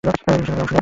[0.03, 0.71] বিশ্বকাপে অংশ নেন।